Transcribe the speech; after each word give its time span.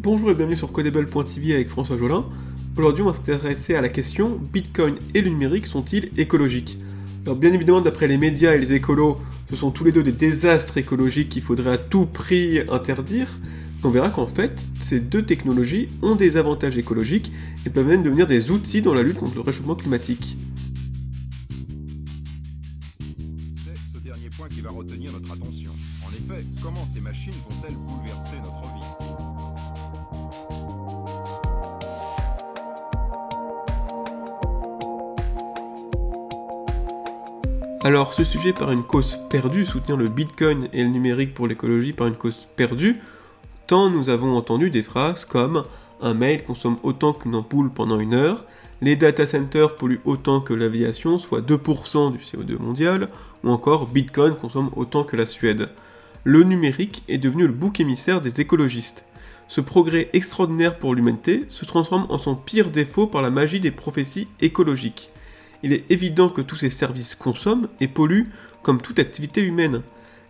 Bonjour 0.00 0.30
et 0.30 0.34
bienvenue 0.34 0.56
sur 0.56 0.72
Codable.tv 0.72 1.54
avec 1.54 1.68
François 1.68 1.96
Jolin. 1.96 2.26
Aujourd'hui, 2.76 3.02
on 3.02 3.06
va 3.06 3.14
s'intéresser 3.14 3.74
à 3.74 3.80
la 3.80 3.88
question 3.88 4.38
Bitcoin 4.52 4.96
et 5.14 5.22
le 5.22 5.30
numérique 5.30 5.66
sont-ils 5.66 6.10
écologiques? 6.18 6.78
Alors, 7.24 7.36
bien 7.36 7.52
évidemment, 7.52 7.80
d'après 7.80 8.06
les 8.06 8.18
médias 8.18 8.54
et 8.54 8.58
les 8.58 8.74
écolos, 8.74 9.18
ce 9.50 9.56
sont 9.56 9.70
tous 9.70 9.84
les 9.84 9.92
deux 9.92 10.02
des 10.02 10.12
désastres 10.12 10.76
écologiques 10.76 11.30
qu'il 11.30 11.42
faudrait 11.42 11.72
à 11.72 11.78
tout 11.78 12.04
prix 12.04 12.60
interdire. 12.68 13.28
On 13.84 13.90
verra 13.90 14.10
qu'en 14.10 14.26
fait, 14.26 14.68
ces 14.80 15.00
deux 15.00 15.24
technologies 15.24 15.88
ont 16.02 16.14
des 16.14 16.36
avantages 16.36 16.76
écologiques 16.76 17.32
et 17.64 17.70
peuvent 17.70 17.88
même 17.88 18.02
devenir 18.02 18.26
des 18.26 18.50
outils 18.50 18.82
dans 18.82 18.94
la 18.94 19.02
lutte 19.02 19.16
contre 19.16 19.36
le 19.36 19.40
réchauffement 19.40 19.76
climatique. 19.76 20.36
C'est 23.64 23.76
ce 23.94 23.98
dernier 24.04 24.28
point 24.36 24.48
qui 24.48 24.60
va 24.60 24.70
retenir 24.70 25.10
notre 25.12 25.32
attention. 25.32 25.70
En 26.04 26.10
effet, 26.10 26.44
comment 26.62 26.86
ces 26.94 27.00
machines 27.00 27.32
vont-elles 27.48 27.76
Alors, 37.86 38.14
ce 38.14 38.24
sujet 38.24 38.52
par 38.52 38.72
une 38.72 38.82
cause 38.82 39.20
perdue, 39.30 39.64
soutenir 39.64 39.96
le 39.96 40.08
bitcoin 40.08 40.68
et 40.72 40.82
le 40.82 40.88
numérique 40.88 41.34
pour 41.34 41.46
l'écologie 41.46 41.92
par 41.92 42.08
une 42.08 42.16
cause 42.16 42.48
perdue, 42.56 42.96
tant 43.68 43.90
nous 43.90 44.08
avons 44.08 44.36
entendu 44.36 44.70
des 44.70 44.82
phrases 44.82 45.24
comme 45.24 45.62
un 46.02 46.12
mail 46.12 46.42
consomme 46.42 46.78
autant 46.82 47.12
qu'une 47.12 47.36
ampoule 47.36 47.70
pendant 47.70 48.00
une 48.00 48.14
heure, 48.14 48.44
les 48.80 48.96
data 48.96 49.24
centers 49.24 49.76
polluent 49.76 50.00
autant 50.04 50.40
que 50.40 50.52
l'aviation, 50.52 51.20
soit 51.20 51.42
2% 51.42 52.10
du 52.10 52.18
CO2 52.18 52.58
mondial, 52.58 53.06
ou 53.44 53.50
encore 53.50 53.86
Bitcoin 53.86 54.34
consomme 54.34 54.70
autant 54.74 55.04
que 55.04 55.14
la 55.14 55.24
Suède. 55.24 55.68
Le 56.24 56.42
numérique 56.42 57.04
est 57.06 57.18
devenu 57.18 57.46
le 57.46 57.52
bouc 57.52 57.78
émissaire 57.78 58.20
des 58.20 58.40
écologistes. 58.40 59.04
Ce 59.46 59.60
progrès 59.60 60.10
extraordinaire 60.12 60.80
pour 60.80 60.92
l'humanité 60.92 61.44
se 61.50 61.64
transforme 61.64 62.06
en 62.08 62.18
son 62.18 62.34
pire 62.34 62.70
défaut 62.70 63.06
par 63.06 63.22
la 63.22 63.30
magie 63.30 63.60
des 63.60 63.70
prophéties 63.70 64.26
écologiques 64.40 65.12
il 65.62 65.72
est 65.72 65.90
évident 65.90 66.28
que 66.28 66.40
tous 66.40 66.56
ces 66.56 66.70
services 66.70 67.14
consomment 67.14 67.68
et 67.80 67.88
polluent 67.88 68.28
comme 68.62 68.80
toute 68.80 68.98
activité 68.98 69.42
humaine. 69.42 69.82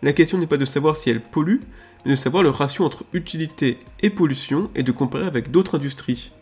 La 0.02 0.12
question 0.12 0.38
n'est 0.38 0.46
pas 0.46 0.56
de 0.56 0.64
savoir 0.64 0.96
si 0.96 1.10
elles 1.10 1.22
polluent, 1.22 1.62
mais 2.04 2.12
de 2.12 2.16
savoir 2.16 2.42
le 2.42 2.50
ratio 2.50 2.84
entre 2.84 3.04
utilité 3.12 3.78
et 4.00 4.10
pollution 4.10 4.70
et 4.74 4.82
de 4.82 4.92
comparer 4.92 5.26
avec 5.26 5.50
d'autres 5.50 5.76
industries. 5.76 6.32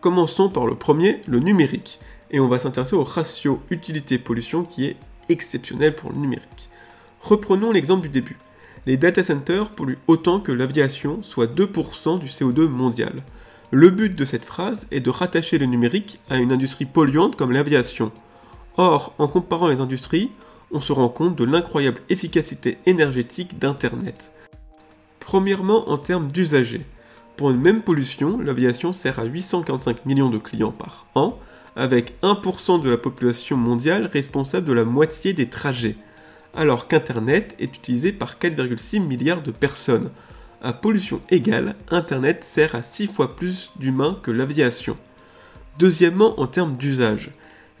Commençons 0.00 0.48
par 0.48 0.66
le 0.66 0.74
premier, 0.74 1.20
le 1.26 1.40
numérique, 1.40 2.00
et 2.30 2.40
on 2.40 2.48
va 2.48 2.58
s'intéresser 2.58 2.96
au 2.96 3.04
ratio 3.04 3.60
utilité-pollution 3.70 4.64
qui 4.64 4.86
est 4.86 4.96
exceptionnel 5.28 5.94
pour 5.94 6.10
le 6.10 6.18
numérique. 6.18 6.68
Reprenons 7.20 7.70
l'exemple 7.70 8.02
du 8.02 8.08
début. 8.08 8.38
Les 8.86 8.96
data 8.96 9.22
centers 9.22 9.70
polluent 9.70 9.98
autant 10.06 10.40
que 10.40 10.52
l'aviation, 10.52 11.22
soit 11.22 11.46
2% 11.46 12.18
du 12.18 12.28
CO2 12.28 12.66
mondial. 12.66 13.22
Le 13.72 13.90
but 13.90 14.16
de 14.16 14.24
cette 14.24 14.44
phrase 14.44 14.88
est 14.90 14.98
de 14.98 15.10
rattacher 15.10 15.56
le 15.56 15.66
numérique 15.66 16.20
à 16.28 16.38
une 16.38 16.52
industrie 16.52 16.86
polluante 16.86 17.36
comme 17.36 17.52
l'aviation. 17.52 18.10
Or, 18.76 19.14
en 19.18 19.28
comparant 19.28 19.68
les 19.68 19.80
industries, 19.80 20.32
on 20.72 20.80
se 20.80 20.92
rend 20.92 21.08
compte 21.08 21.36
de 21.36 21.44
l'incroyable 21.44 22.00
efficacité 22.08 22.78
énergétique 22.86 23.60
d'Internet. 23.60 24.32
Premièrement, 25.20 25.88
en 25.88 25.98
termes 25.98 26.32
d'usagers. 26.32 26.84
Pour 27.36 27.52
une 27.52 27.60
même 27.60 27.82
pollution, 27.82 28.40
l'aviation 28.40 28.92
sert 28.92 29.20
à 29.20 29.24
845 29.24 30.04
millions 30.04 30.30
de 30.30 30.38
clients 30.38 30.72
par 30.72 31.06
an, 31.14 31.38
avec 31.76 32.20
1% 32.22 32.82
de 32.82 32.90
la 32.90 32.98
population 32.98 33.56
mondiale 33.56 34.10
responsable 34.12 34.66
de 34.66 34.72
la 34.72 34.84
moitié 34.84 35.32
des 35.32 35.48
trajets, 35.48 35.96
alors 36.54 36.88
qu'Internet 36.88 37.54
est 37.60 37.76
utilisé 37.76 38.10
par 38.12 38.36
4,6 38.38 39.00
milliards 39.00 39.42
de 39.42 39.52
personnes, 39.52 40.10
à 40.62 40.72
pollution 40.72 41.20
égale, 41.30 41.74
Internet 41.90 42.44
sert 42.44 42.74
à 42.74 42.82
6 42.82 43.06
fois 43.06 43.36
plus 43.36 43.72
d'humains 43.76 44.18
que 44.22 44.30
l'aviation. 44.30 44.96
Deuxièmement, 45.78 46.38
en 46.40 46.46
termes 46.46 46.76
d'usage, 46.76 47.30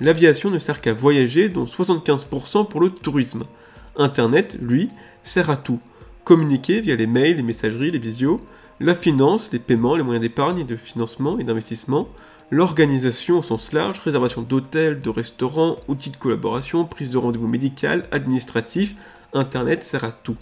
l'aviation 0.00 0.50
ne 0.50 0.58
sert 0.58 0.80
qu'à 0.80 0.94
voyager, 0.94 1.48
dont 1.48 1.64
75% 1.64 2.68
pour 2.68 2.80
le 2.80 2.90
tourisme. 2.90 3.42
Internet, 3.96 4.58
lui, 4.60 4.88
sert 5.22 5.50
à 5.50 5.56
tout. 5.56 5.80
Communiquer 6.24 6.80
via 6.80 6.96
les 6.96 7.06
mails, 7.06 7.36
les 7.36 7.42
messageries, 7.42 7.90
les 7.90 7.98
visios, 7.98 8.40
la 8.80 8.94
finance, 8.94 9.50
les 9.52 9.58
paiements, 9.58 9.96
les 9.96 10.02
moyens 10.02 10.22
d'épargne 10.22 10.60
et 10.60 10.64
de 10.64 10.76
financement 10.76 11.38
et 11.38 11.44
d'investissement, 11.44 12.08
l'organisation 12.50 13.40
au 13.40 13.42
sens 13.42 13.72
large, 13.72 13.98
réservation 13.98 14.42
d'hôtels, 14.42 15.00
de 15.00 15.10
restaurants, 15.10 15.76
outils 15.86 16.10
de 16.10 16.16
collaboration, 16.16 16.84
prise 16.84 17.10
de 17.10 17.18
rendez-vous 17.18 17.46
médical, 17.46 18.06
administratif, 18.10 18.96
Internet 19.34 19.82
sert 19.82 20.04
à 20.04 20.12
tout. 20.12 20.36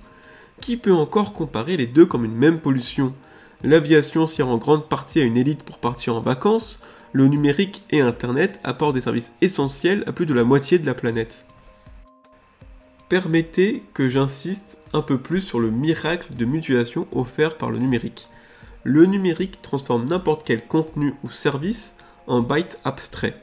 Qui 0.61 0.77
peut 0.77 0.93
encore 0.93 1.33
comparer 1.33 1.77
les 1.77 1.87
deux 1.87 2.07
comme 2.07 2.25
une 2.25 2.35
même 2.35 2.61
pollution? 2.61 3.15
L'aviation 3.63 4.27
sert 4.27 4.49
en 4.49 4.59
grande 4.59 4.89
partie 4.89 5.21
à 5.21 5.25
une 5.25 5.37
élite 5.37 5.63
pour 5.63 5.79
partir 5.79 6.15
en 6.15 6.21
vacances, 6.21 6.79
le 7.13 7.27
numérique 7.27 7.85
et 7.91 8.01
Internet 8.01 8.61
apportent 8.65 8.95
des 8.95 9.01
services 9.01 9.33
essentiels 9.41 10.05
à 10.07 10.13
plus 10.13 10.27
de 10.27 10.35
la 10.35 10.45
moitié 10.45 10.79
de 10.79 10.87
la 10.87 10.95
planète. 10.95 11.47
Permettez 13.09 13.81
que 13.95 14.09
j'insiste 14.09 14.79
un 14.93 15.01
peu 15.01 15.19
plus 15.19 15.41
sur 15.41 15.61
le 15.61 15.71
miracle 15.71 16.35
de 16.35 16.45
mutualisation 16.45 17.09
offert 17.13 17.57
par 17.57 17.71
le 17.71 17.79
numérique. 17.79 18.29
Le 18.85 19.07
numérique 19.07 19.63
transforme 19.63 20.05
n'importe 20.05 20.47
quel 20.47 20.67
contenu 20.67 21.15
ou 21.25 21.31
service 21.31 21.95
en 22.27 22.43
bytes 22.43 22.79
abstraits. 22.85 23.37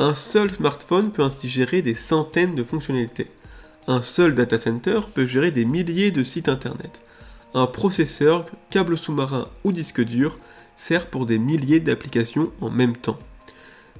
Un 0.00 0.14
seul 0.14 0.50
smartphone 0.50 1.12
peut 1.12 1.22
ainsi 1.22 1.48
gérer 1.48 1.82
des 1.82 1.94
centaines 1.94 2.56
de 2.56 2.64
fonctionnalités. 2.64 3.30
Un 3.86 4.02
seul 4.02 4.34
data 4.34 4.58
center 4.58 5.00
peut 5.14 5.26
gérer 5.26 5.50
des 5.50 5.64
milliers 5.64 6.10
de 6.10 6.22
sites 6.22 6.48
internet. 6.48 7.02
Un 7.54 7.66
processeur, 7.66 8.46
câble 8.70 8.98
sous-marin 8.98 9.46
ou 9.64 9.72
disque 9.72 10.04
dur 10.04 10.36
sert 10.76 11.06
pour 11.06 11.26
des 11.26 11.38
milliers 11.38 11.80
d'applications 11.80 12.52
en 12.60 12.70
même 12.70 12.96
temps. 12.96 13.18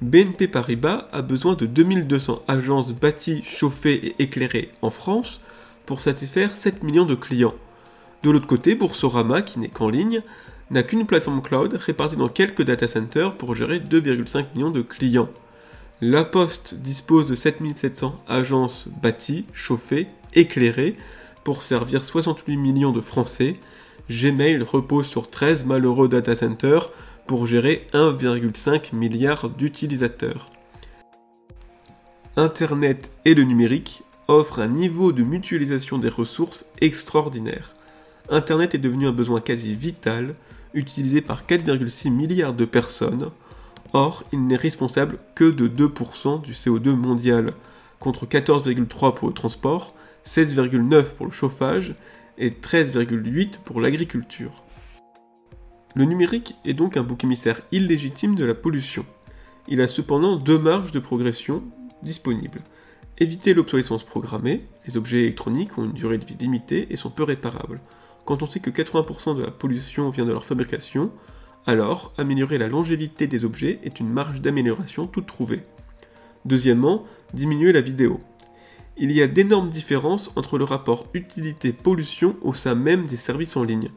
BNP 0.01 0.47
Paribas 0.47 1.07
a 1.11 1.21
besoin 1.21 1.53
de 1.53 1.65
2200 1.65 2.43
agences 2.47 2.91
bâties, 2.91 3.43
chauffées 3.43 4.07
et 4.07 4.23
éclairées 4.23 4.71
en 4.81 4.89
France 4.89 5.41
pour 5.85 6.01
satisfaire 6.01 6.55
7 6.55 6.83
millions 6.83 7.05
de 7.05 7.15
clients. 7.15 7.53
De 8.23 8.29
l'autre 8.29 8.47
côté, 8.47 8.75
Boursorama, 8.75 9.41
qui 9.41 9.59
n'est 9.59 9.67
qu'en 9.67 9.89
ligne, 9.89 10.21
n'a 10.69 10.83
qu'une 10.83 11.05
plateforme 11.05 11.41
cloud 11.41 11.73
répartie 11.73 12.15
dans 12.15 12.29
quelques 12.29 12.63
data 12.63 12.87
centers 12.87 13.35
pour 13.35 13.55
gérer 13.55 13.79
2,5 13.79 14.45
millions 14.55 14.71
de 14.71 14.81
clients. 14.81 15.29
La 16.03 16.25
Poste 16.25 16.73
dispose 16.73 17.29
de 17.29 17.35
7700 17.35 18.13
agences 18.27 18.87
bâties, 19.03 19.45
chauffées, 19.53 20.07
éclairées 20.33 20.95
pour 21.43 21.61
servir 21.61 22.03
68 22.03 22.57
millions 22.57 22.91
de 22.91 23.01
Français. 23.01 23.57
Gmail 24.09 24.63
repose 24.63 25.05
sur 25.05 25.27
13 25.27 25.65
malheureux 25.65 26.09
data 26.09 26.33
centers 26.33 26.89
pour 27.27 27.45
gérer 27.45 27.87
1,5 27.93 28.95
milliard 28.95 29.49
d'utilisateurs. 29.49 30.49
Internet 32.35 33.11
et 33.25 33.35
le 33.35 33.43
numérique 33.43 34.01
offrent 34.27 34.59
un 34.59 34.69
niveau 34.69 35.11
de 35.11 35.21
mutualisation 35.21 35.99
des 35.99 36.09
ressources 36.09 36.65
extraordinaire. 36.79 37.75
Internet 38.31 38.73
est 38.73 38.79
devenu 38.79 39.05
un 39.05 39.11
besoin 39.11 39.39
quasi 39.39 39.75
vital, 39.75 40.33
utilisé 40.73 41.21
par 41.21 41.45
4,6 41.45 42.09
milliards 42.09 42.53
de 42.53 42.65
personnes, 42.65 43.29
Or, 43.93 44.23
il 44.31 44.47
n'est 44.47 44.55
responsable 44.55 45.19
que 45.35 45.43
de 45.43 45.67
2% 45.67 46.41
du 46.41 46.53
CO2 46.53 46.91
mondial, 46.95 47.53
contre 47.99 48.25
14,3% 48.25 49.13
pour 49.13 49.27
le 49.27 49.33
transport, 49.33 49.93
16,9% 50.25 51.03
pour 51.15 51.25
le 51.25 51.31
chauffage 51.31 51.93
et 52.37 52.51
13,8% 52.51 53.59
pour 53.63 53.81
l'agriculture. 53.81 54.63
Le 55.93 56.05
numérique 56.05 56.55
est 56.63 56.73
donc 56.73 56.95
un 56.95 57.03
bouc 57.03 57.23
émissaire 57.23 57.61
illégitime 57.71 58.35
de 58.35 58.45
la 58.45 58.55
pollution. 58.55 59.05
Il 59.67 59.81
a 59.81 59.87
cependant 59.87 60.37
deux 60.37 60.57
marges 60.57 60.91
de 60.91 60.99
progression 60.99 61.63
disponibles. 62.01 62.61
Éviter 63.19 63.53
l'obsolescence 63.53 64.03
programmée, 64.03 64.59
les 64.87 64.95
objets 64.95 65.19
électroniques 65.19 65.77
ont 65.77 65.83
une 65.83 65.91
durée 65.91 66.17
de 66.17 66.25
vie 66.25 66.37
limitée 66.39 66.87
et 66.89 66.95
sont 66.95 67.09
peu 67.09 67.23
réparables. 67.23 67.81
Quand 68.25 68.41
on 68.41 68.47
sait 68.47 68.61
que 68.61 68.69
80% 68.69 69.35
de 69.35 69.43
la 69.43 69.51
pollution 69.51 70.09
vient 70.09 70.25
de 70.25 70.31
leur 70.31 70.45
fabrication, 70.45 71.11
alors 71.67 72.13
améliorer 72.17 72.57
la 72.57 72.67
longévité 72.67 73.27
des 73.27 73.45
objets 73.45 73.79
est 73.83 73.99
une 73.99 74.09
marge 74.09 74.41
d'amélioration 74.41 75.07
toute 75.07 75.27
trouvée. 75.27 75.61
Deuxièmement, 76.45 77.05
diminuer 77.33 77.71
la 77.71 77.81
vidéo. 77.81 78.19
Il 78.97 79.11
y 79.11 79.21
a 79.21 79.27
d'énormes 79.27 79.69
différences 79.69 80.31
entre 80.35 80.57
le 80.57 80.63
rapport 80.63 81.07
utilité-pollution 81.13 82.35
au 82.41 82.53
sein 82.53 82.75
même 82.75 83.05
des 83.05 83.15
services 83.15 83.55
en 83.55 83.63
ligne. 83.63 83.89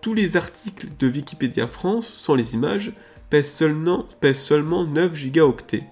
Tous 0.00 0.14
les 0.14 0.36
articles 0.36 0.88
de 0.98 1.08
Wikipédia 1.08 1.66
France, 1.66 2.08
sans 2.08 2.34
les 2.34 2.54
images, 2.54 2.92
pèsent 3.30 3.52
seulement, 3.52 4.06
pèsent 4.20 4.42
seulement 4.42 4.84
9 4.84 5.14
gigaoctets, 5.14 5.84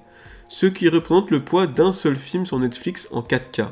ce 0.48 0.66
qui 0.66 0.88
représente 0.88 1.30
le 1.30 1.44
poids 1.44 1.66
d'un 1.66 1.92
seul 1.92 2.16
film 2.16 2.46
sur 2.46 2.58
Netflix 2.58 3.08
en 3.10 3.22
4K. 3.22 3.70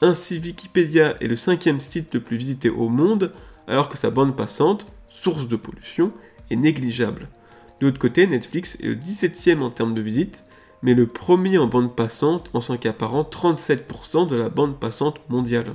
Ainsi, 0.00 0.38
Wikipédia 0.38 1.16
est 1.20 1.26
le 1.28 1.36
cinquième 1.36 1.80
site 1.80 2.14
le 2.14 2.20
plus 2.20 2.36
visité 2.36 2.70
au 2.70 2.88
monde, 2.88 3.32
alors 3.66 3.88
que 3.88 3.98
sa 3.98 4.10
bande 4.10 4.36
passante, 4.36 4.86
source 5.08 5.48
de 5.48 5.56
pollution, 5.56 6.10
négligeable. 6.56 7.28
De 7.80 7.86
l'autre 7.86 7.98
côté, 7.98 8.26
Netflix 8.26 8.76
est 8.80 8.86
le 8.86 8.94
17e 8.94 9.60
en 9.60 9.70
termes 9.70 9.94
de 9.94 10.00
visites, 10.00 10.44
mais 10.82 10.94
le 10.94 11.06
premier 11.06 11.58
en 11.58 11.66
bande 11.66 11.94
passante 11.94 12.50
en 12.52 12.60
s'accaparant 12.60 13.22
37% 13.22 14.28
de 14.28 14.36
la 14.36 14.48
bande 14.48 14.78
passante 14.78 15.20
mondiale. 15.28 15.74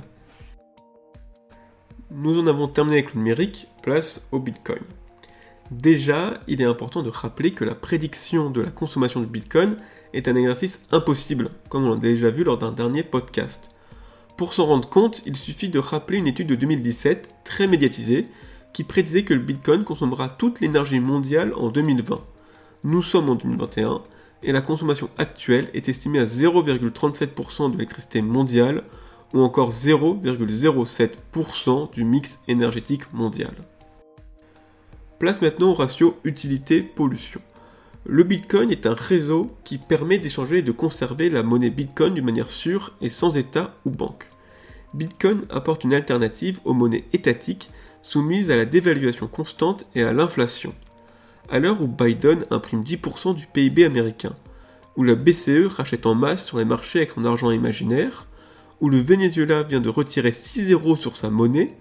Nous 2.10 2.38
en 2.38 2.46
avons 2.46 2.68
terminé 2.68 2.98
avec 2.98 3.14
le 3.14 3.18
numérique, 3.18 3.68
place 3.82 4.26
au 4.32 4.38
Bitcoin. 4.38 4.82
Déjà, 5.70 6.34
il 6.46 6.60
est 6.60 6.66
important 6.66 7.02
de 7.02 7.08
rappeler 7.08 7.52
que 7.52 7.64
la 7.64 7.74
prédiction 7.74 8.50
de 8.50 8.60
la 8.60 8.70
consommation 8.70 9.20
du 9.20 9.26
Bitcoin 9.26 9.76
est 10.12 10.28
un 10.28 10.36
exercice 10.36 10.82
impossible, 10.92 11.50
comme 11.68 11.84
on 11.84 11.94
l'a 11.94 11.96
déjà 11.96 12.30
vu 12.30 12.44
lors 12.44 12.58
d'un 12.58 12.70
dernier 12.70 13.02
podcast. 13.02 13.70
Pour 14.36 14.52
s'en 14.52 14.66
rendre 14.66 14.88
compte, 14.88 15.22
il 15.26 15.36
suffit 15.36 15.68
de 15.68 15.78
rappeler 15.78 16.18
une 16.18 16.26
étude 16.26 16.48
de 16.48 16.54
2017, 16.54 17.34
très 17.44 17.66
médiatisée, 17.66 18.26
qui 18.74 18.84
prédisait 18.84 19.24
que 19.24 19.32
le 19.32 19.40
Bitcoin 19.40 19.84
consommera 19.84 20.28
toute 20.28 20.60
l'énergie 20.60 21.00
mondiale 21.00 21.54
en 21.56 21.70
2020. 21.70 22.20
Nous 22.82 23.02
sommes 23.02 23.30
en 23.30 23.36
2021, 23.36 24.02
et 24.42 24.52
la 24.52 24.60
consommation 24.60 25.08
actuelle 25.16 25.70
est 25.72 25.88
estimée 25.88 26.18
à 26.18 26.26
0,37% 26.26 27.70
de 27.70 27.76
l'électricité 27.76 28.20
mondiale, 28.20 28.82
ou 29.32 29.40
encore 29.40 29.70
0,07% 29.70 31.90
du 31.92 32.04
mix 32.04 32.40
énergétique 32.46 33.10
mondial. 33.14 33.54
Place 35.18 35.40
maintenant 35.40 35.70
au 35.70 35.74
ratio 35.74 36.18
utilité-pollution. 36.24 37.40
Le 38.04 38.22
Bitcoin 38.22 38.70
est 38.70 38.86
un 38.86 38.94
réseau 38.94 39.50
qui 39.64 39.78
permet 39.78 40.18
d'échanger 40.18 40.58
et 40.58 40.62
de 40.62 40.72
conserver 40.72 41.30
la 41.30 41.42
monnaie 41.42 41.70
Bitcoin 41.70 42.12
d'une 42.14 42.26
manière 42.26 42.50
sûre 42.50 42.92
et 43.00 43.08
sans 43.08 43.36
État 43.36 43.74
ou 43.86 43.90
banque. 43.90 44.28
Bitcoin 44.92 45.46
apporte 45.48 45.84
une 45.84 45.94
alternative 45.94 46.60
aux 46.64 46.74
monnaies 46.74 47.04
étatiques 47.12 47.70
soumises 48.04 48.50
à 48.50 48.56
la 48.56 48.66
dévaluation 48.66 49.26
constante 49.26 49.84
et 49.94 50.02
à 50.02 50.12
l'inflation. 50.12 50.74
À 51.48 51.58
l'heure 51.58 51.80
où 51.80 51.88
Biden 51.88 52.44
imprime 52.50 52.82
10% 52.82 53.34
du 53.34 53.46
PIB 53.46 53.86
américain, 53.86 54.34
où 54.96 55.02
la 55.02 55.14
BCE 55.14 55.66
rachète 55.68 56.04
en 56.04 56.14
masse 56.14 56.44
sur 56.44 56.58
les 56.58 56.66
marchés 56.66 56.98
avec 56.98 57.12
son 57.12 57.24
argent 57.24 57.50
imaginaire, 57.50 58.26
où 58.82 58.90
le 58.90 58.98
Venezuela 58.98 59.62
vient 59.62 59.80
de 59.80 59.88
retirer 59.88 60.32
6 60.32 60.70
euros 60.72 60.96
sur 60.96 61.16
sa 61.16 61.30
monnaie, 61.30 61.78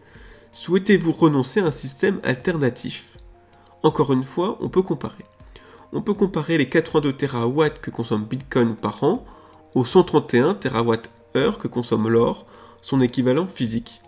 souhaitez-vous 0.53 1.11
renoncer 1.11 1.59
à 1.59 1.65
un 1.65 1.71
système 1.71 2.21
alternatif? 2.23 3.17
Encore 3.83 4.13
une 4.13 4.23
fois, 4.23 4.57
on 4.61 4.69
peut 4.69 4.81
comparer. 4.81 5.25
On 5.91 6.01
peut 6.01 6.13
comparer 6.13 6.57
les 6.57 6.67
82 6.67 7.13
TWh 7.13 7.81
que 7.81 7.91
consomme 7.91 8.23
Bitcoin 8.23 8.75
par 8.77 9.03
an 9.03 9.25
aux 9.75 9.83
131 9.83 10.53
TWh 10.53 11.57
que 11.59 11.67
consomme 11.67 12.07
l'or, 12.07 12.45
son 12.81 13.01
équivalent 13.01 13.47
physique. 13.47 14.02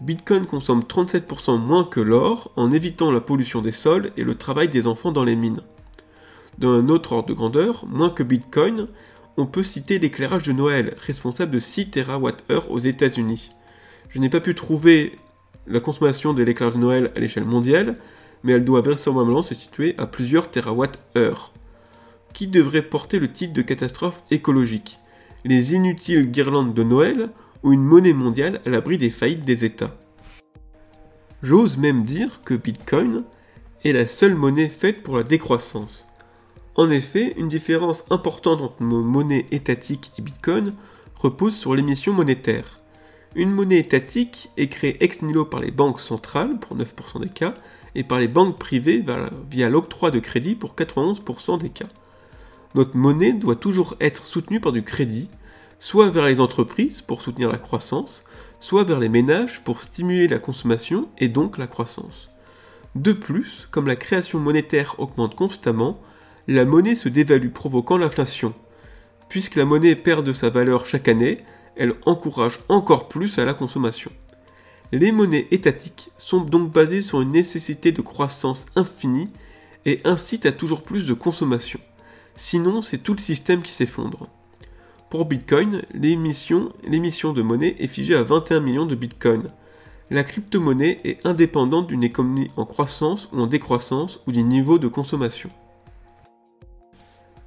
Bitcoin 0.00 0.46
consomme 0.46 0.80
37% 0.80 1.60
moins 1.60 1.84
que 1.84 2.00
l'or 2.00 2.52
en 2.56 2.72
évitant 2.72 3.12
la 3.12 3.20
pollution 3.20 3.60
des 3.60 3.70
sols 3.70 4.12
et 4.16 4.24
le 4.24 4.34
travail 4.34 4.68
des 4.68 4.86
enfants 4.86 5.12
dans 5.12 5.24
les 5.24 5.36
mines. 5.36 5.60
Dans 6.56 6.70
un 6.70 6.88
autre 6.88 7.12
ordre 7.12 7.28
de 7.28 7.34
grandeur, 7.34 7.84
moins 7.86 8.08
que 8.08 8.22
Bitcoin, 8.22 8.88
on 9.36 9.44
peut 9.44 9.62
citer 9.62 9.98
l'éclairage 9.98 10.44
de 10.44 10.52
Noël, 10.52 10.96
responsable 10.98 11.52
de 11.52 11.58
6 11.58 11.90
TWh 11.90 12.70
aux 12.70 12.78
États-Unis. 12.78 13.50
Je 14.08 14.18
n'ai 14.18 14.30
pas 14.30 14.40
pu 14.40 14.54
trouver 14.54 15.18
la 15.66 15.80
consommation 15.80 16.32
de 16.32 16.42
l'éclairage 16.42 16.76
de 16.76 16.80
Noël 16.80 17.12
à 17.14 17.20
l'échelle 17.20 17.44
mondiale, 17.44 17.94
mais 18.42 18.52
elle 18.52 18.64
doit 18.64 18.80
vraisemblablement 18.80 19.42
se 19.42 19.54
situer 19.54 19.94
à 19.98 20.06
plusieurs 20.06 20.50
TWh. 20.50 21.52
Qui 22.32 22.46
devrait 22.46 22.82
porter 22.82 23.18
le 23.18 23.30
titre 23.30 23.52
de 23.52 23.62
catastrophe 23.62 24.22
écologique? 24.30 24.98
Les 25.44 25.74
inutiles 25.74 26.30
guirlandes 26.30 26.72
de 26.72 26.82
Noël 26.82 27.28
ou 27.62 27.72
une 27.72 27.84
monnaie 27.84 28.12
mondiale 28.12 28.60
à 28.66 28.70
l'abri 28.70 28.98
des 28.98 29.10
faillites 29.10 29.44
des 29.44 29.64
États 29.64 29.96
J'ose 31.42 31.78
même 31.78 32.04
dire 32.04 32.42
que 32.44 32.54
Bitcoin 32.54 33.24
est 33.84 33.92
la 33.92 34.06
seule 34.06 34.34
monnaie 34.34 34.68
faite 34.68 35.02
pour 35.02 35.16
la 35.16 35.22
décroissance. 35.22 36.06
En 36.74 36.90
effet, 36.90 37.34
une 37.38 37.48
différence 37.48 38.04
importante 38.10 38.60
entre 38.60 38.82
nos 38.82 39.02
monnaies 39.02 39.46
étatiques 39.50 40.12
et 40.18 40.22
Bitcoin 40.22 40.72
repose 41.16 41.54
sur 41.54 41.74
l'émission 41.74 42.12
monétaire. 42.12 42.78
Une 43.36 43.50
monnaie 43.50 43.78
étatique 43.78 44.50
est 44.56 44.68
créée 44.68 45.02
ex 45.02 45.22
nihilo 45.22 45.44
par 45.44 45.60
les 45.60 45.70
banques 45.70 46.00
centrales 46.00 46.58
pour 46.58 46.76
9% 46.76 47.20
des 47.20 47.28
cas 47.28 47.54
et 47.94 48.02
par 48.02 48.18
les 48.18 48.28
banques 48.28 48.58
privées 48.58 49.04
via 49.50 49.68
l'octroi 49.68 50.10
de 50.10 50.18
crédit 50.18 50.54
pour 50.54 50.74
91% 50.74 51.58
des 51.58 51.70
cas. 51.70 51.88
Notre 52.74 52.96
monnaie 52.96 53.32
doit 53.32 53.56
toujours 53.56 53.96
être 54.00 54.24
soutenue 54.24 54.60
par 54.60 54.72
du 54.72 54.82
crédit, 54.82 55.28
soit 55.80 56.10
vers 56.10 56.26
les 56.26 56.40
entreprises 56.40 57.00
pour 57.00 57.22
soutenir 57.22 57.50
la 57.50 57.58
croissance, 57.58 58.22
soit 58.60 58.84
vers 58.84 59.00
les 59.00 59.08
ménages 59.08 59.64
pour 59.64 59.80
stimuler 59.80 60.28
la 60.28 60.38
consommation 60.38 61.08
et 61.18 61.28
donc 61.28 61.58
la 61.58 61.66
croissance. 61.66 62.28
De 62.94 63.12
plus, 63.12 63.66
comme 63.70 63.86
la 63.86 63.96
création 63.96 64.38
monétaire 64.38 64.94
augmente 64.98 65.34
constamment, 65.34 66.00
la 66.46 66.64
monnaie 66.64 66.94
se 66.94 67.08
dévalue 67.08 67.50
provoquant 67.50 67.96
l'inflation. 67.96 68.52
Puisque 69.28 69.56
la 69.56 69.64
monnaie 69.64 69.96
perd 69.96 70.24
de 70.24 70.32
sa 70.32 70.50
valeur 70.50 70.84
chaque 70.86 71.08
année, 71.08 71.38
elle 71.76 71.94
encourage 72.04 72.58
encore 72.68 73.08
plus 73.08 73.38
à 73.38 73.44
la 73.44 73.54
consommation. 73.54 74.10
Les 74.92 75.12
monnaies 75.12 75.46
étatiques 75.50 76.10
sont 76.18 76.40
donc 76.40 76.70
basées 76.70 77.00
sur 77.00 77.20
une 77.22 77.30
nécessité 77.30 77.92
de 77.92 78.02
croissance 78.02 78.66
infinie 78.76 79.28
et 79.86 80.00
incitent 80.04 80.46
à 80.46 80.52
toujours 80.52 80.82
plus 80.82 81.06
de 81.06 81.14
consommation. 81.14 81.80
Sinon, 82.34 82.82
c'est 82.82 82.98
tout 82.98 83.14
le 83.14 83.20
système 83.20 83.62
qui 83.62 83.72
s'effondre. 83.72 84.28
Pour 85.10 85.26
Bitcoin, 85.26 85.82
l'émission, 85.92 86.72
de 86.84 87.42
monnaie 87.42 87.76
est 87.78 87.88
figée 87.88 88.14
à 88.14 88.22
21 88.22 88.60
millions 88.60 88.86
de 88.86 88.94
Bitcoin. 88.94 89.42
La 90.08 90.24
crypto-monnaie 90.24 91.00
est 91.04 91.26
indépendante 91.26 91.88
d'une 91.88 92.04
économie 92.04 92.50
en 92.56 92.64
croissance 92.64 93.28
ou 93.32 93.40
en 93.40 93.46
décroissance 93.46 94.20
ou 94.26 94.32
du 94.32 94.42
niveau 94.42 94.78
de 94.78 94.88
consommation. 94.88 95.50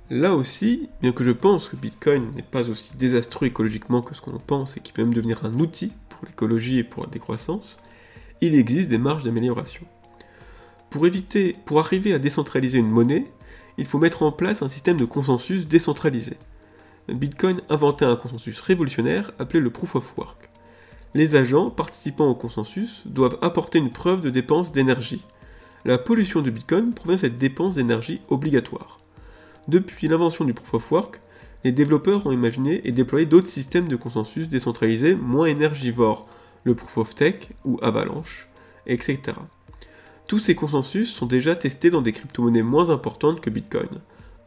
Là 0.10 0.36
aussi, 0.36 0.90
bien 1.02 1.12
que 1.14 1.24
je 1.24 1.32
pense 1.32 1.70
que 1.70 1.76
Bitcoin 1.76 2.32
n'est 2.36 2.42
pas 2.42 2.70
aussi 2.70 2.96
désastreux 2.98 3.48
écologiquement 3.48 4.02
que 4.02 4.14
ce 4.14 4.22
qu'on 4.22 4.38
pense 4.38 4.78
et 4.78 4.80
qu'il 4.80 4.94
peut 4.94 5.02
même 5.02 5.14
devenir 5.14 5.46
un 5.46 5.54
outil 5.60 5.94
l'écologie 6.26 6.80
et 6.80 6.84
pour 6.84 7.04
la 7.04 7.10
décroissance, 7.10 7.78
il 8.42 8.56
existe 8.56 8.90
des 8.90 8.98
marges 8.98 9.24
d'amélioration. 9.24 9.86
Pour 10.90 11.08
éviter, 11.08 11.56
pour 11.66 11.80
arriver 11.80 12.14
à 12.14 12.20
décentraliser 12.20 12.80
une 12.80 12.90
monnaie, 12.90 13.32
il 13.78 13.86
faut 13.86 13.98
mettre 13.98 14.24
en 14.24 14.32
place 14.32 14.62
un 14.62 14.68
système 14.68 14.98
de 14.98 15.06
consensus 15.06 15.68
décentralisé. 15.68 16.38
Bitcoin 17.10 17.60
inventait 17.70 18.06
un 18.06 18.16
consensus 18.16 18.62
révolutionnaire 18.62 19.32
appelé 19.38 19.60
le 19.60 19.70
Proof 19.70 19.96
of 19.96 20.14
Work. 20.18 20.50
Les 21.14 21.36
agents 21.36 21.70
participant 21.70 22.28
au 22.30 22.36
consensus 22.36 23.04
doivent 23.06 23.38
apporter 23.42 23.80
une 23.80 23.92
preuve 23.92 24.22
de 24.22 24.30
dépense 24.30 24.72
d'énergie. 24.72 25.26
La 25.86 25.98
pollution 25.98 26.42
de 26.42 26.50
Bitcoin 26.50 26.94
provient 26.94 27.16
de 27.16 27.20
cette 27.22 27.38
dépense 27.38 27.76
d'énergie 27.76 28.22
obligatoire. 28.30 29.00
Depuis 29.68 30.08
l'invention 30.08 30.46
du 30.46 30.54
Proof 30.54 30.76
of 30.76 30.92
Work, 30.92 31.22
les 31.66 31.74
développeurs 31.74 32.26
ont 32.26 32.32
imaginé 32.32 32.82
et 32.88 32.92
déployé 32.92 33.26
d'autres 33.26 33.48
systèmes 33.48 33.90
de 33.90 33.96
consensus 33.96 34.48
décentralisés 34.48 35.16
moins 35.16 35.48
énergivores, 35.48 36.26
le 36.64 36.74
Proof 36.74 36.98
of 36.98 37.16
Tech 37.16 37.50
ou 37.66 37.80
Avalanche, 37.82 38.48
etc. 38.88 39.20
Tous 40.28 40.40
ces 40.40 40.56
consensus 40.56 41.14
sont 41.14 41.26
déjà 41.26 41.56
testés 41.56 41.90
dans 41.90 42.02
des 42.02 42.14
crypto-monnaies 42.14 42.64
moins 42.64 42.90
importantes 42.90 43.42
que 43.42 43.50
Bitcoin. 43.50 43.90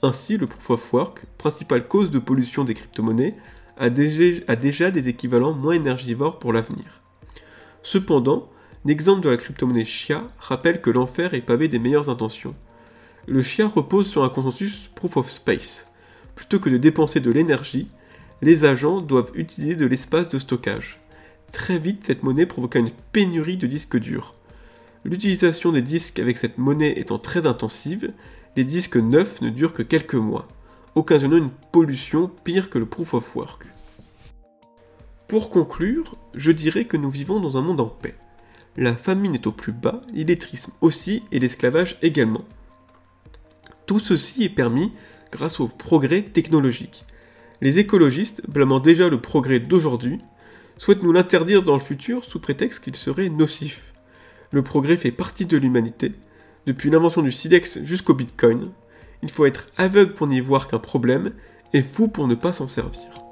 Ainsi, 0.02 0.36
le 0.36 0.46
Proof 0.46 0.70
of 0.70 0.92
Work, 0.92 1.24
principale 1.38 1.88
cause 1.88 2.10
de 2.10 2.18
pollution 2.18 2.64
des 2.64 2.74
crypto-monnaies, 2.74 3.32
a 3.78 3.90
déjà 3.90 4.90
des 4.90 5.08
équivalents 5.08 5.52
moins 5.52 5.74
énergivores 5.74 6.38
pour 6.38 6.52
l'avenir. 6.52 7.02
Cependant, 7.82 8.50
l'exemple 8.84 9.22
de 9.22 9.28
la 9.28 9.36
crypto-monnaie 9.36 9.84
Chia 9.84 10.26
rappelle 10.38 10.80
que 10.80 10.90
l'enfer 10.90 11.34
est 11.34 11.40
pavé 11.40 11.68
des 11.68 11.78
meilleures 11.78 12.10
intentions. 12.10 12.54
Le 13.26 13.42
Chia 13.42 13.68
repose 13.68 14.06
sur 14.06 14.24
un 14.24 14.28
consensus 14.28 14.90
Proof 14.94 15.16
of 15.16 15.30
Space, 15.30 15.92
plutôt 16.34 16.60
que 16.60 16.70
de 16.70 16.76
dépenser 16.76 17.20
de 17.20 17.30
l'énergie, 17.30 17.88
les 18.42 18.64
agents 18.64 19.00
doivent 19.00 19.32
utiliser 19.34 19.76
de 19.76 19.86
l'espace 19.86 20.28
de 20.28 20.38
stockage. 20.38 21.00
Très 21.52 21.78
vite, 21.78 22.04
cette 22.04 22.22
monnaie 22.22 22.46
provoqua 22.46 22.80
une 22.80 22.90
pénurie 23.12 23.56
de 23.56 23.66
disques 23.66 23.98
durs. 23.98 24.34
L'utilisation 25.04 25.72
des 25.72 25.82
disques 25.82 26.18
avec 26.18 26.36
cette 26.36 26.58
monnaie 26.58 26.98
étant 26.98 27.18
très 27.18 27.46
intensive, 27.46 28.12
les 28.56 28.64
disques 28.64 28.96
neufs 28.96 29.40
ne 29.42 29.50
durent 29.50 29.74
que 29.74 29.82
quelques 29.82 30.14
mois, 30.14 30.44
occasionnant 30.94 31.36
une 31.36 31.50
pollution 31.72 32.30
pire 32.42 32.70
que 32.70 32.78
le 32.78 32.86
proof 32.86 33.14
of 33.14 33.36
work. 33.36 33.66
Pour 35.28 35.50
conclure, 35.50 36.16
je 36.34 36.52
dirais 36.52 36.86
que 36.86 36.96
nous 36.96 37.10
vivons 37.10 37.40
dans 37.40 37.56
un 37.56 37.62
monde 37.62 37.80
en 37.80 37.86
paix. 37.86 38.14
La 38.76 38.94
famine 38.94 39.34
est 39.34 39.46
au 39.46 39.52
plus 39.52 39.72
bas, 39.72 40.02
l'illettrisme 40.12 40.72
aussi 40.80 41.22
et 41.32 41.38
l'esclavage 41.38 41.98
également. 42.02 42.44
Tout 43.86 44.00
ceci 44.00 44.44
est 44.44 44.48
permis 44.48 44.92
grâce 45.32 45.60
au 45.60 45.68
progrès 45.68 46.22
technologique. 46.22 47.04
Les 47.60 47.78
écologistes, 47.78 48.42
blâmant 48.48 48.80
déjà 48.80 49.08
le 49.08 49.20
progrès 49.20 49.60
d'aujourd'hui, 49.60 50.20
souhaitent 50.78 51.02
nous 51.02 51.12
l'interdire 51.12 51.62
dans 51.62 51.74
le 51.74 51.80
futur 51.80 52.24
sous 52.24 52.38
prétexte 52.38 52.84
qu'il 52.84 52.96
serait 52.96 53.28
nocif. 53.28 53.94
Le 54.50 54.62
progrès 54.62 54.96
fait 54.96 55.10
partie 55.10 55.46
de 55.46 55.56
l'humanité. 55.56 56.12
Depuis 56.66 56.90
l'invention 56.90 57.22
du 57.22 57.30
silex 57.30 57.78
jusqu'au 57.84 58.14
bitcoin, 58.14 58.70
il 59.22 59.30
faut 59.30 59.46
être 59.46 59.68
aveugle 59.76 60.14
pour 60.14 60.26
n'y 60.26 60.40
voir 60.40 60.66
qu'un 60.66 60.80
problème 60.80 61.32
et 61.72 61.82
fou 61.82 62.08
pour 62.08 62.26
ne 62.26 62.34
pas 62.34 62.52
s'en 62.52 62.66
servir. 62.66 63.25